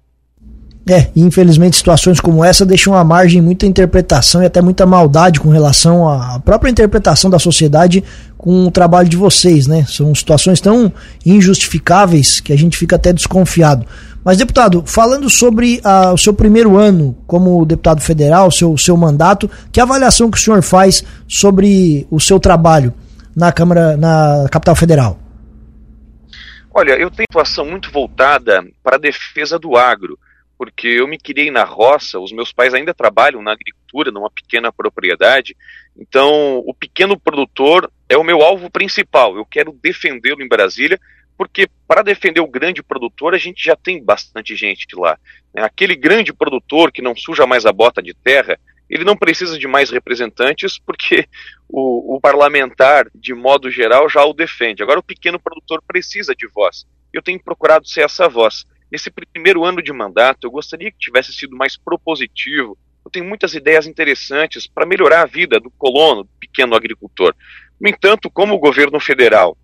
É, 0.90 1.08
infelizmente 1.16 1.78
situações 1.78 2.20
como 2.20 2.44
essa 2.44 2.66
deixam 2.66 2.94
a 2.94 3.06
margem 3.06 3.42
muita 3.42 3.66
interpretação 3.66 4.44
e 4.44 4.46
até 4.46 4.62
muita 4.62 4.86
maldade 4.86 5.40
com 5.40 5.48
relação 5.48 6.10
à 6.10 6.42
própria 6.42 6.70
interpretação 6.70 7.30
da 7.32 7.40
sociedade 7.40 8.04
com 8.38 8.68
o 8.68 8.72
trabalho 8.72 9.08
de 9.08 9.16
vocês, 9.16 9.66
né? 9.66 9.86
São 9.88 10.14
situações 10.14 10.60
tão 10.60 10.92
injustificáveis 11.26 12.42
que 12.42 12.52
a 12.52 12.58
gente 12.58 12.78
fica 12.78 12.98
até 12.98 13.14
desconfiado. 13.14 13.86
Mas, 14.26 14.38
deputado, 14.38 14.84
falando 14.86 15.30
sobre 15.30 15.80
a, 15.86 16.12
o 16.12 16.18
seu 16.18 16.34
primeiro 16.34 16.78
ano 16.78 17.16
como 17.26 17.66
deputado 17.66 18.02
federal, 18.02 18.52
seu, 18.52 18.78
seu 18.78 18.98
mandato, 18.98 19.50
que 19.72 19.80
avaliação 19.80 20.30
que 20.30 20.38
o 20.38 20.42
senhor 20.42 20.62
faz 20.62 21.04
sobre 21.28 22.06
o 22.12 22.20
seu 22.20 22.40
trabalho 22.40 22.94
na 23.34 23.54
Câmara, 23.54 23.96
na 23.96 24.48
capital 24.52 24.76
federal? 24.76 25.20
Olha, 26.74 26.94
eu 26.94 27.10
tenho 27.10 27.28
atuação 27.30 27.66
muito 27.66 27.92
voltada 27.92 28.66
para 28.84 28.96
a 28.96 29.00
defesa 29.00 29.60
do 29.60 29.78
agro, 29.78 30.18
porque 30.58 30.88
eu 30.88 31.08
me 31.08 31.18
criei 31.18 31.52
na 31.52 31.64
roça, 31.64 32.20
os 32.20 32.32
meus 32.32 32.52
pais 32.52 32.74
ainda 32.74 32.94
trabalham 32.94 33.42
na 33.42 33.52
agricultura, 33.52 34.12
numa 34.12 34.30
pequena 34.30 34.72
propriedade, 34.72 35.56
então 35.98 36.60
o 36.66 36.74
pequeno 36.74 37.20
produtor 37.20 37.92
é 38.08 38.18
o 38.18 38.24
meu 38.24 38.42
alvo 38.42 38.70
principal. 38.70 39.36
Eu 39.36 39.46
quero 39.46 39.78
defendê-lo 39.82 40.42
em 40.42 40.48
Brasília, 40.48 41.00
porque 41.38 41.68
para 41.88 42.02
defender 42.02 42.40
o 42.40 42.48
grande 42.48 42.84
produtor 42.84 43.34
a 43.34 43.38
gente 43.38 43.64
já 43.64 43.76
tem 43.76 44.04
bastante 44.04 44.56
gente 44.56 44.88
lá. 44.96 45.18
Né? 45.54 45.64
Aquele 45.64 45.96
grande 45.96 46.34
produtor 46.34 46.92
que 46.92 47.02
não 47.02 47.16
suja 47.16 47.46
mais 47.46 47.66
a 47.66 47.72
bota 47.72 48.02
de 48.02 48.14
terra, 48.14 48.58
ele 48.90 49.04
não 49.04 49.18
precisa 49.18 49.58
de 49.58 49.68
mais 49.68 49.90
representantes, 49.90 50.78
porque 50.78 51.28
o, 51.68 52.16
o, 52.16 52.22
parlamentar, 52.22 53.08
de 53.16 53.34
modo 53.34 53.72
geral, 53.72 54.08
já 54.08 54.24
o 54.24 54.34
defende. 54.34 54.84
Agora, 54.84 55.00
o 55.00 55.04
pequeno 55.04 55.40
produtor 55.40 55.82
precisa 55.88 56.36
de 56.36 56.48
voz. 56.48 56.86
Eu 57.12 57.22
tenho 57.22 57.42
procurado 57.44 57.88
ser 57.88 58.02
essa 58.02 58.28
voz. 58.30 58.66
Nesse 58.94 59.10
primeiro 59.10 59.66
ano 59.66 59.82
de 59.82 59.92
mandato, 59.92 60.46
eu 60.46 60.52
gostaria 60.52 60.92
que 60.92 61.00
tivesse 61.00 61.34
sido 61.34 61.58
mais 61.58 61.76
propositivo. 61.76 62.78
Eu 63.04 63.10
tenho 63.10 63.26
muitas 63.26 63.56
ideias 63.56 63.88
interessantes 63.88 64.68
para 64.68 64.86
melhorar 64.86 65.24
a 65.24 65.26
vida 65.26 65.60
do 65.60 65.72
colono, 65.72 66.26
do 66.26 66.30
pequeno 66.40 66.76
agricultor. 66.76 67.34
No 67.82 67.90
entanto, 67.90 68.30
como 68.30 68.54
o 68.54 68.60
governo 68.60 69.00
federal 69.00 69.58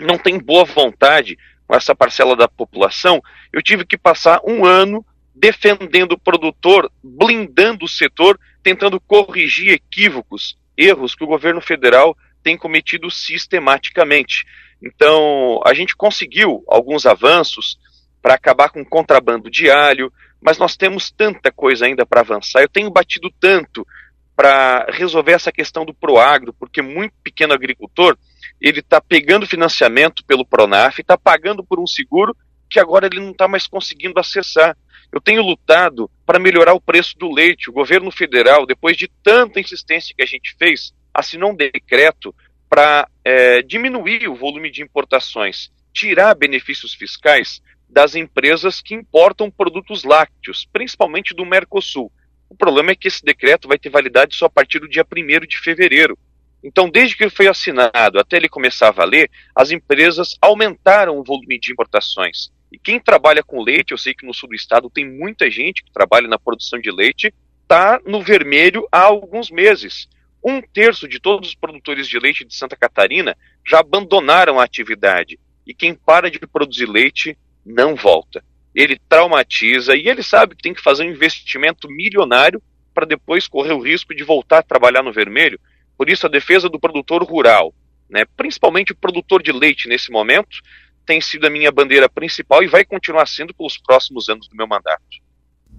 não 0.00 0.18
tem 0.18 0.36
boa 0.36 0.64
vontade 0.64 1.38
com 1.64 1.76
essa 1.76 1.94
parcela 1.94 2.34
da 2.34 2.48
população, 2.48 3.22
eu 3.52 3.62
tive 3.62 3.86
que 3.86 3.96
passar 3.96 4.40
um 4.44 4.64
ano 4.64 5.06
defendendo 5.32 6.14
o 6.14 6.18
produtor, 6.18 6.90
blindando 7.04 7.84
o 7.84 7.88
setor, 7.88 8.36
tentando 8.64 8.98
corrigir 8.98 9.74
equívocos, 9.74 10.58
erros 10.76 11.14
que 11.14 11.22
o 11.22 11.28
governo 11.28 11.60
federal 11.60 12.16
tem 12.42 12.58
cometido 12.58 13.08
sistematicamente. 13.12 14.44
Então, 14.82 15.60
a 15.64 15.72
gente 15.72 15.94
conseguiu 15.94 16.64
alguns 16.66 17.06
avanços 17.06 17.78
para 18.22 18.34
acabar 18.34 18.70
com 18.70 18.80
o 18.80 18.88
contrabando 18.88 19.50
de 19.50 19.68
alho, 19.68 20.12
mas 20.40 20.56
nós 20.56 20.76
temos 20.76 21.10
tanta 21.10 21.50
coisa 21.50 21.86
ainda 21.86 22.06
para 22.06 22.20
avançar. 22.20 22.62
Eu 22.62 22.68
tenho 22.68 22.90
batido 22.90 23.28
tanto 23.40 23.86
para 24.34 24.86
resolver 24.90 25.32
essa 25.32 25.52
questão 25.52 25.84
do 25.84 25.92
proagro, 25.92 26.54
porque 26.54 26.80
muito 26.80 27.14
pequeno 27.22 27.52
agricultor 27.52 28.16
ele 28.60 28.78
está 28.78 29.00
pegando 29.00 29.46
financiamento 29.46 30.24
pelo 30.24 30.46
Pronaf, 30.46 30.98
está 30.98 31.18
pagando 31.18 31.64
por 31.64 31.80
um 31.80 31.86
seguro 31.86 32.36
que 32.70 32.80
agora 32.80 33.06
ele 33.06 33.20
não 33.20 33.32
está 33.32 33.46
mais 33.46 33.66
conseguindo 33.66 34.18
acessar. 34.18 34.76
Eu 35.12 35.20
tenho 35.20 35.42
lutado 35.42 36.10
para 36.24 36.38
melhorar 36.38 36.72
o 36.72 36.80
preço 36.80 37.18
do 37.18 37.30
leite. 37.30 37.68
O 37.68 37.72
governo 37.72 38.10
federal, 38.10 38.64
depois 38.64 38.96
de 38.96 39.10
tanta 39.22 39.60
insistência 39.60 40.14
que 40.16 40.22
a 40.22 40.26
gente 40.26 40.56
fez, 40.58 40.92
assinou 41.12 41.50
um 41.50 41.56
decreto 41.56 42.34
para 42.70 43.06
é, 43.22 43.60
diminuir 43.60 44.26
o 44.28 44.34
volume 44.34 44.70
de 44.70 44.82
importações, 44.82 45.70
tirar 45.92 46.34
benefícios 46.34 46.94
fiscais 46.94 47.60
das 47.92 48.14
empresas 48.14 48.80
que 48.80 48.94
importam 48.94 49.50
produtos 49.50 50.02
lácteos, 50.02 50.66
principalmente 50.72 51.34
do 51.34 51.44
Mercosul. 51.44 52.10
O 52.48 52.56
problema 52.56 52.92
é 52.92 52.96
que 52.96 53.06
esse 53.06 53.22
decreto 53.22 53.68
vai 53.68 53.78
ter 53.78 53.90
validade 53.90 54.34
só 54.34 54.46
a 54.46 54.50
partir 54.50 54.78
do 54.78 54.88
dia 54.88 55.04
1 55.04 55.46
de 55.46 55.58
fevereiro. 55.58 56.18
Então, 56.64 56.88
desde 56.88 57.16
que 57.16 57.24
ele 57.24 57.30
foi 57.30 57.48
assinado 57.48 58.18
até 58.18 58.36
ele 58.36 58.48
começar 58.48 58.88
a 58.88 58.92
valer, 58.92 59.30
as 59.54 59.70
empresas 59.70 60.36
aumentaram 60.40 61.18
o 61.18 61.24
volume 61.24 61.58
de 61.58 61.72
importações. 61.72 62.50
E 62.70 62.78
quem 62.78 62.98
trabalha 62.98 63.42
com 63.42 63.62
leite, 63.62 63.92
eu 63.92 63.98
sei 63.98 64.14
que 64.14 64.24
no 64.24 64.32
sul 64.32 64.48
do 64.48 64.54
estado 64.54 64.88
tem 64.88 65.06
muita 65.06 65.50
gente 65.50 65.82
que 65.82 65.92
trabalha 65.92 66.26
na 66.26 66.38
produção 66.38 66.80
de 66.80 66.90
leite, 66.90 67.34
está 67.62 68.00
no 68.06 68.22
vermelho 68.22 68.86
há 68.90 69.02
alguns 69.02 69.50
meses. 69.50 70.08
Um 70.42 70.62
terço 70.62 71.06
de 71.06 71.20
todos 71.20 71.50
os 71.50 71.54
produtores 71.54 72.08
de 72.08 72.18
leite 72.18 72.44
de 72.44 72.54
Santa 72.54 72.76
Catarina 72.76 73.36
já 73.66 73.80
abandonaram 73.80 74.58
a 74.58 74.64
atividade. 74.64 75.38
E 75.66 75.74
quem 75.74 75.94
para 75.94 76.30
de 76.30 76.38
produzir 76.38 76.86
leite 76.86 77.36
não 77.64 77.94
volta. 77.94 78.42
Ele 78.74 78.98
traumatiza 79.08 79.94
e 79.94 80.08
ele 80.08 80.22
sabe 80.22 80.56
que 80.56 80.62
tem 80.62 80.74
que 80.74 80.82
fazer 80.82 81.04
um 81.04 81.10
investimento 81.10 81.88
milionário 81.88 82.62
para 82.94 83.06
depois 83.06 83.46
correr 83.46 83.72
o 83.72 83.82
risco 83.82 84.14
de 84.14 84.24
voltar 84.24 84.58
a 84.58 84.62
trabalhar 84.62 85.02
no 85.02 85.12
vermelho. 85.12 85.58
Por 85.96 86.08
isso, 86.08 86.26
a 86.26 86.30
defesa 86.30 86.68
do 86.68 86.80
produtor 86.80 87.22
rural, 87.22 87.74
né, 88.08 88.24
principalmente 88.36 88.92
o 88.92 88.96
produtor 88.96 89.42
de 89.42 89.52
leite 89.52 89.88
nesse 89.88 90.10
momento, 90.10 90.58
tem 91.06 91.20
sido 91.20 91.46
a 91.46 91.50
minha 91.50 91.70
bandeira 91.72 92.08
principal 92.08 92.62
e 92.62 92.68
vai 92.68 92.84
continuar 92.84 93.26
sendo 93.26 93.54
pelos 93.54 93.78
próximos 93.78 94.28
anos 94.28 94.48
do 94.48 94.56
meu 94.56 94.66
mandato. 94.66 95.02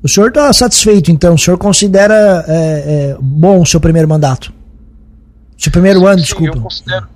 O 0.04 0.10
senhor 0.10 0.30
está 0.30 0.52
satisfeito, 0.52 1.12
então? 1.12 1.36
O 1.36 1.40
senhor 1.40 1.58
considera 1.58 2.44
é, 2.48 3.14
é, 3.14 3.18
bom 3.20 3.62
o 3.62 3.66
seu 3.66 3.80
primeiro 3.80 4.08
mandato? 4.08 4.54
Seu 5.58 5.72
primeiro 5.72 6.00
sim, 6.00 6.06
ano, 6.06 6.18
sim, 6.18 6.24
desculpa. 6.26 6.58
Eu 6.58 6.62
considero, 6.62 7.08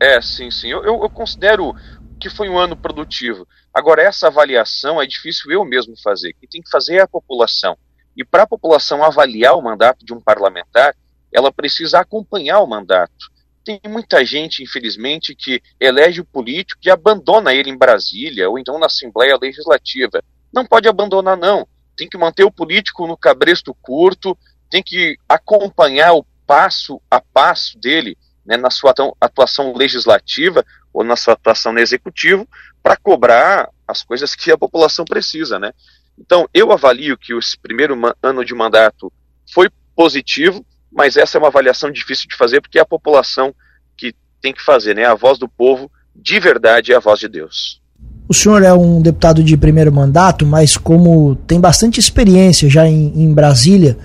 é, 0.00 0.20
sim, 0.20 0.50
sim. 0.50 0.68
Eu, 0.68 0.84
eu, 0.84 1.02
eu 1.02 1.10
considero 1.10 1.74
que 2.20 2.28
foi 2.28 2.48
um 2.48 2.58
ano 2.58 2.76
produtivo. 2.76 3.48
Agora, 3.72 4.02
essa 4.02 4.26
avaliação 4.26 5.00
é 5.00 5.06
difícil 5.06 5.50
eu 5.50 5.64
mesmo 5.64 5.94
fazer. 6.00 6.34
Quem 6.34 6.48
tem 6.48 6.62
que 6.62 6.70
fazer 6.70 6.96
é 6.96 7.00
a 7.00 7.08
população. 7.08 7.76
E 8.16 8.24
para 8.24 8.42
a 8.42 8.46
população 8.46 9.02
avaliar 9.02 9.56
o 9.56 9.62
mandato 9.62 10.04
de 10.04 10.12
um 10.12 10.20
parlamentar, 10.20 10.94
ela 11.32 11.50
precisa 11.50 12.00
acompanhar 12.00 12.60
o 12.60 12.66
mandato. 12.66 13.30
Tem 13.64 13.80
muita 13.88 14.24
gente, 14.24 14.62
infelizmente, 14.62 15.34
que 15.34 15.62
elege 15.78 16.20
o 16.20 16.24
político 16.24 16.80
e 16.84 16.90
abandona 16.90 17.54
ele 17.54 17.70
em 17.70 17.76
Brasília 17.76 18.48
ou 18.50 18.58
então 18.58 18.78
na 18.78 18.86
Assembleia 18.86 19.38
Legislativa. 19.40 20.22
Não 20.52 20.66
pode 20.66 20.88
abandonar, 20.88 21.36
não. 21.36 21.66
Tem 21.96 22.08
que 22.08 22.18
manter 22.18 22.44
o 22.44 22.52
político 22.52 23.06
no 23.06 23.16
cabresto 23.16 23.74
curto, 23.80 24.36
tem 24.70 24.82
que 24.82 25.16
acompanhar 25.28 26.14
o 26.14 26.24
passo 26.46 27.00
a 27.10 27.20
passo 27.20 27.78
dele 27.78 28.16
né, 28.44 28.56
na 28.56 28.70
sua 28.70 28.92
atuação 29.20 29.72
legislativa 29.74 30.64
ou 30.92 31.04
na 31.04 31.16
sua 31.16 31.34
atuação 31.34 31.72
no 31.72 31.78
executivo 31.78 32.48
para 32.82 32.96
cobrar 32.96 33.68
as 33.86 34.02
coisas 34.02 34.34
que 34.34 34.50
a 34.50 34.58
população 34.58 35.04
precisa, 35.04 35.58
né? 35.58 35.72
Então, 36.18 36.48
eu 36.52 36.70
avalio 36.70 37.16
que 37.16 37.34
esse 37.34 37.58
primeiro 37.58 37.96
ano 38.22 38.44
de 38.44 38.54
mandato 38.54 39.12
foi 39.52 39.70
positivo, 39.96 40.64
mas 40.92 41.16
essa 41.16 41.36
é 41.36 41.38
uma 41.38 41.48
avaliação 41.48 41.90
difícil 41.90 42.28
de 42.28 42.36
fazer 42.36 42.60
porque 42.60 42.78
é 42.78 42.82
a 42.82 42.86
população 42.86 43.54
que 43.96 44.14
tem 44.40 44.52
que 44.52 44.62
fazer, 44.62 44.94
né? 44.94 45.06
A 45.06 45.14
voz 45.14 45.38
do 45.38 45.48
povo, 45.48 45.90
de 46.14 46.38
verdade, 46.38 46.92
é 46.92 46.96
a 46.96 47.00
voz 47.00 47.18
de 47.20 47.28
Deus. 47.28 47.80
O 48.28 48.34
senhor 48.34 48.62
é 48.62 48.72
um 48.72 49.02
deputado 49.02 49.42
de 49.42 49.56
primeiro 49.56 49.92
mandato, 49.92 50.46
mas 50.46 50.76
como 50.76 51.34
tem 51.34 51.60
bastante 51.60 51.98
experiência 51.98 52.68
já 52.70 52.86
em, 52.86 53.24
em 53.24 53.34
Brasília, 53.34 53.98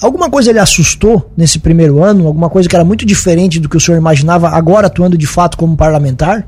alguma 0.00 0.30
coisa 0.30 0.52
lhe 0.52 0.58
assustou 0.58 1.32
nesse 1.36 1.58
primeiro 1.58 2.02
ano? 2.02 2.26
Alguma 2.26 2.48
coisa 2.48 2.68
que 2.68 2.74
era 2.74 2.84
muito 2.84 3.04
diferente 3.04 3.58
do 3.58 3.68
que 3.68 3.76
o 3.76 3.80
senhor 3.80 3.98
imaginava 3.98 4.48
agora 4.48 4.86
atuando 4.86 5.18
de 5.18 5.26
fato 5.26 5.56
como 5.56 5.76
parlamentar? 5.76 6.46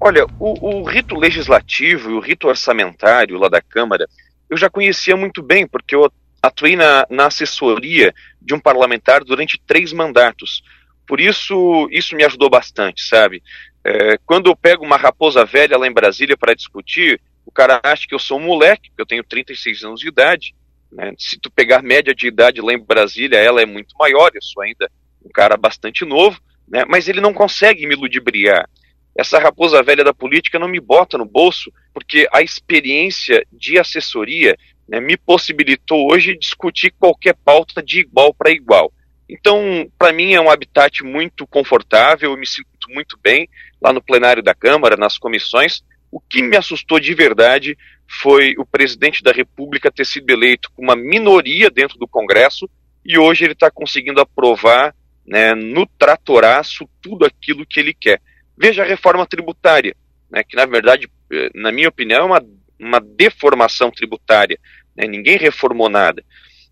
Olha, 0.00 0.26
o, 0.38 0.80
o 0.80 0.84
rito 0.84 1.16
legislativo 1.16 2.10
e 2.10 2.14
o 2.14 2.20
rito 2.20 2.48
orçamentário 2.48 3.38
lá 3.38 3.48
da 3.48 3.60
Câmara 3.60 4.06
eu 4.48 4.56
já 4.56 4.70
conhecia 4.70 5.16
muito 5.16 5.42
bem, 5.42 5.66
porque 5.66 5.94
eu 5.94 6.10
atuei 6.42 6.76
na, 6.76 7.06
na 7.10 7.26
assessoria 7.26 8.14
de 8.40 8.54
um 8.54 8.60
parlamentar 8.60 9.24
durante 9.24 9.60
três 9.66 9.92
mandatos. 9.92 10.62
Por 11.06 11.20
isso, 11.20 11.88
isso 11.90 12.14
me 12.14 12.24
ajudou 12.24 12.48
bastante, 12.48 13.02
sabe? 13.02 13.42
É, 13.84 14.18
quando 14.24 14.48
eu 14.48 14.56
pego 14.56 14.84
uma 14.84 14.96
raposa 14.96 15.44
velha 15.44 15.78
lá 15.78 15.86
em 15.86 15.92
Brasília 15.92 16.36
para 16.36 16.54
discutir, 16.54 17.20
o 17.44 17.50
cara 17.50 17.80
acha 17.82 18.06
que 18.06 18.14
eu 18.14 18.18
sou 18.18 18.38
um 18.38 18.44
moleque, 18.44 18.90
que 18.94 19.00
eu 19.00 19.06
tenho 19.06 19.22
36 19.22 19.84
anos 19.84 20.00
de 20.00 20.08
idade. 20.08 20.54
Né? 20.96 21.12
Se 21.18 21.38
tu 21.38 21.50
pegar 21.50 21.82
média 21.82 22.14
de 22.14 22.26
idade 22.26 22.62
lá 22.62 22.72
em 22.72 22.82
Brasília, 22.82 23.36
ela 23.36 23.60
é 23.60 23.66
muito 23.66 23.94
maior, 23.98 24.30
eu 24.34 24.42
sou 24.42 24.62
ainda 24.62 24.90
um 25.22 25.28
cara 25.28 25.56
bastante 25.56 26.04
novo, 26.04 26.40
né? 26.66 26.84
mas 26.88 27.06
ele 27.06 27.20
não 27.20 27.34
consegue 27.34 27.86
me 27.86 27.94
ludibriar. 27.94 28.68
Essa 29.14 29.38
raposa 29.38 29.82
velha 29.82 30.02
da 30.02 30.14
política 30.14 30.58
não 30.58 30.68
me 30.68 30.80
bota 30.80 31.18
no 31.18 31.26
bolso, 31.26 31.70
porque 31.92 32.26
a 32.32 32.42
experiência 32.42 33.46
de 33.52 33.78
assessoria 33.78 34.56
né, 34.88 35.00
me 35.00 35.16
possibilitou 35.16 36.10
hoje 36.12 36.36
discutir 36.36 36.94
qualquer 36.98 37.34
pauta 37.44 37.82
de 37.82 38.00
igual 38.00 38.32
para 38.32 38.50
igual. 38.50 38.92
Então, 39.28 39.90
para 39.98 40.12
mim 40.12 40.34
é 40.34 40.40
um 40.40 40.50
habitat 40.50 41.02
muito 41.02 41.46
confortável, 41.46 42.30
eu 42.30 42.36
me 42.36 42.46
sinto 42.46 42.68
muito 42.88 43.18
bem 43.22 43.48
lá 43.82 43.92
no 43.92 44.02
plenário 44.02 44.42
da 44.42 44.54
Câmara, 44.54 44.96
nas 44.96 45.18
comissões. 45.18 45.82
O 46.12 46.20
que 46.20 46.42
me 46.42 46.56
assustou 46.56 47.00
de 47.00 47.12
verdade 47.12 47.76
foi 48.08 48.54
o 48.58 48.64
presidente 48.64 49.22
da 49.22 49.32
República 49.32 49.90
ter 49.90 50.06
sido 50.06 50.30
eleito 50.30 50.70
com 50.74 50.82
uma 50.82 50.96
minoria 50.96 51.70
dentro 51.70 51.98
do 51.98 52.06
Congresso 52.08 52.68
e 53.04 53.18
hoje 53.18 53.44
ele 53.44 53.52
está 53.52 53.70
conseguindo 53.70 54.20
aprovar 54.20 54.94
né, 55.26 55.54
no 55.54 55.86
tratoraço 55.98 56.88
tudo 57.02 57.24
aquilo 57.24 57.66
que 57.66 57.80
ele 57.80 57.94
quer. 57.94 58.20
Veja 58.56 58.82
a 58.82 58.86
reforma 58.86 59.26
tributária, 59.26 59.94
né, 60.30 60.42
que 60.42 60.56
na 60.56 60.66
verdade, 60.66 61.08
eh, 61.32 61.50
na 61.54 61.70
minha 61.70 61.88
opinião, 61.88 62.20
é 62.20 62.24
uma 62.24 62.40
uma 62.78 63.00
deformação 63.00 63.90
tributária. 63.90 64.58
Né? 64.94 65.06
Ninguém 65.06 65.36
reformou 65.36 65.88
nada. 65.88 66.22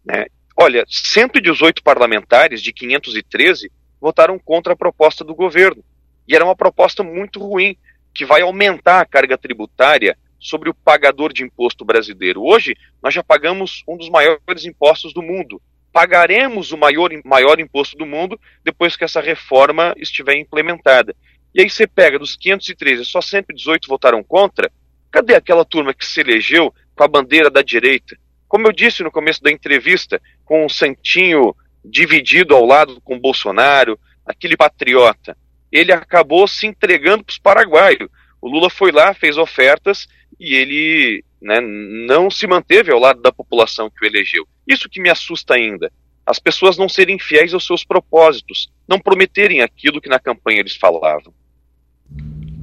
Né? 0.04 0.26
Olha, 0.56 0.84
118 0.88 1.82
parlamentares 1.82 2.62
de 2.62 2.72
513 2.72 3.70
votaram 4.00 4.38
contra 4.38 4.74
a 4.74 4.76
proposta 4.76 5.24
do 5.24 5.34
governo. 5.34 5.82
E 6.28 6.34
era 6.34 6.44
uma 6.44 6.56
proposta 6.56 7.02
muito 7.02 7.40
ruim, 7.40 7.76
que 8.14 8.24
vai 8.24 8.42
aumentar 8.42 9.00
a 9.00 9.06
carga 9.06 9.36
tributária 9.36 10.16
sobre 10.44 10.68
o 10.68 10.74
pagador 10.74 11.32
de 11.32 11.42
imposto 11.42 11.86
brasileiro. 11.86 12.44
Hoje, 12.44 12.76
nós 13.02 13.14
já 13.14 13.24
pagamos 13.24 13.82
um 13.88 13.96
dos 13.96 14.10
maiores 14.10 14.66
impostos 14.66 15.14
do 15.14 15.22
mundo. 15.22 15.60
Pagaremos 15.90 16.70
o 16.70 16.76
maior, 16.76 17.10
maior 17.24 17.58
imposto 17.58 17.96
do 17.96 18.04
mundo 18.04 18.38
depois 18.62 18.94
que 18.94 19.04
essa 19.04 19.22
reforma 19.22 19.94
estiver 19.96 20.36
implementada. 20.36 21.16
E 21.54 21.62
aí 21.62 21.70
você 21.70 21.86
pega 21.86 22.18
dos 22.18 22.36
513, 22.36 23.06
só 23.06 23.22
118 23.22 23.88
votaram 23.88 24.22
contra. 24.22 24.70
Cadê 25.10 25.34
aquela 25.34 25.64
turma 25.64 25.94
que 25.94 26.04
se 26.04 26.20
elegeu 26.20 26.74
com 26.94 27.04
a 27.04 27.08
bandeira 27.08 27.48
da 27.48 27.62
direita? 27.62 28.14
Como 28.46 28.66
eu 28.66 28.72
disse 28.72 29.02
no 29.02 29.10
começo 29.10 29.42
da 29.42 29.50
entrevista, 29.50 30.20
com 30.44 30.66
o 30.66 30.68
Santinho 30.68 31.56
dividido 31.82 32.54
ao 32.54 32.66
lado 32.66 33.00
com 33.00 33.18
Bolsonaro, 33.18 33.98
aquele 34.26 34.58
patriota, 34.58 35.36
ele 35.72 35.90
acabou 35.90 36.46
se 36.46 36.66
entregando 36.66 37.24
para 37.24 37.32
os 37.32 37.38
paraguaios. 37.38 38.10
O 38.42 38.48
Lula 38.48 38.68
foi 38.68 38.92
lá, 38.92 39.14
fez 39.14 39.38
ofertas 39.38 40.06
e 40.38 40.54
ele 40.54 41.24
né, 41.40 41.60
não 41.60 42.30
se 42.30 42.46
manteve 42.46 42.90
ao 42.90 42.98
lado 42.98 43.20
da 43.20 43.32
população 43.32 43.90
que 43.90 44.04
o 44.04 44.08
elegeu. 44.08 44.46
Isso 44.66 44.88
que 44.88 45.00
me 45.00 45.10
assusta 45.10 45.54
ainda. 45.54 45.90
As 46.26 46.38
pessoas 46.38 46.78
não 46.78 46.88
serem 46.88 47.18
fiéis 47.18 47.52
aos 47.52 47.66
seus 47.66 47.84
propósitos, 47.84 48.70
não 48.88 48.98
prometerem 48.98 49.60
aquilo 49.60 50.00
que 50.00 50.08
na 50.08 50.18
campanha 50.18 50.60
eles 50.60 50.74
falavam. 50.74 51.32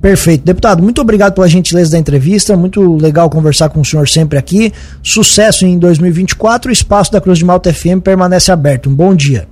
Perfeito. 0.01 0.43
Deputado, 0.43 0.81
muito 0.81 0.99
obrigado 0.99 1.35
pela 1.35 1.47
gentileza 1.47 1.91
da 1.91 1.99
entrevista. 1.99 2.57
Muito 2.57 2.95
legal 2.95 3.29
conversar 3.29 3.69
com 3.69 3.81
o 3.81 3.85
senhor 3.85 4.09
sempre 4.09 4.37
aqui. 4.39 4.73
Sucesso 5.03 5.63
em 5.63 5.77
2024. 5.77 6.69
O 6.69 6.73
espaço 6.73 7.11
da 7.11 7.21
Cruz 7.21 7.37
de 7.37 7.45
Malta 7.45 7.71
FM 7.71 8.01
permanece 8.03 8.51
aberto. 8.51 8.89
Um 8.89 8.95
bom 8.95 9.13
dia. 9.13 9.47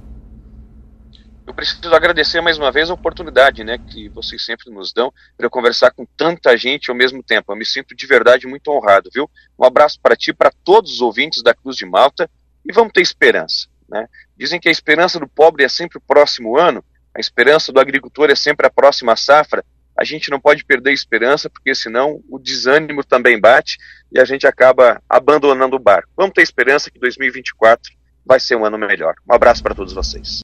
Preciso 1.59 1.93
agradecer 1.93 2.39
mais 2.39 2.57
uma 2.57 2.71
vez 2.71 2.89
a 2.89 2.93
oportunidade 2.93 3.65
né, 3.65 3.77
que 3.77 4.07
vocês 4.07 4.45
sempre 4.45 4.71
nos 4.71 4.93
dão 4.93 5.11
para 5.35 5.49
conversar 5.49 5.91
com 5.91 6.05
tanta 6.05 6.55
gente 6.55 6.89
ao 6.89 6.95
mesmo 6.95 7.21
tempo. 7.21 7.51
Eu 7.51 7.57
me 7.57 7.65
sinto 7.65 7.93
de 7.93 8.07
verdade 8.07 8.47
muito 8.47 8.71
honrado, 8.71 9.09
viu? 9.13 9.29
Um 9.59 9.65
abraço 9.65 9.99
para 10.01 10.15
ti, 10.15 10.31
para 10.31 10.53
todos 10.63 10.93
os 10.93 11.01
ouvintes 11.01 11.43
da 11.43 11.53
Cruz 11.53 11.75
de 11.75 11.85
Malta 11.85 12.29
e 12.65 12.71
vamos 12.71 12.93
ter 12.93 13.01
esperança. 13.01 13.67
Né? 13.89 14.07
Dizem 14.37 14.57
que 14.57 14.69
a 14.69 14.71
esperança 14.71 15.19
do 15.19 15.27
pobre 15.27 15.65
é 15.65 15.67
sempre 15.67 15.97
o 15.97 16.01
próximo 16.01 16.57
ano, 16.57 16.81
a 17.13 17.19
esperança 17.19 17.73
do 17.73 17.79
agricultor 17.81 18.29
é 18.29 18.35
sempre 18.35 18.65
a 18.65 18.69
próxima 18.69 19.17
safra 19.17 19.61
a 19.97 20.05
gente 20.05 20.31
não 20.31 20.39
pode 20.39 20.63
perder 20.63 20.91
a 20.91 20.93
esperança, 20.93 21.49
porque 21.49 21.75
senão 21.75 22.23
o 22.29 22.39
desânimo 22.39 23.03
também 23.03 23.37
bate 23.37 23.77
e 24.09 24.17
a 24.17 24.23
gente 24.23 24.47
acaba 24.47 25.03
abandonando 25.09 25.75
o 25.75 25.79
barco. 25.79 26.09
Vamos 26.15 26.31
ter 26.33 26.41
esperança 26.41 26.89
que 26.89 26.97
2024 26.97 27.91
vai 28.25 28.39
ser 28.39 28.55
um 28.55 28.63
ano 28.63 28.77
melhor. 28.77 29.15
Um 29.29 29.33
abraço 29.33 29.61
para 29.61 29.75
todos 29.75 29.91
vocês. 29.91 30.37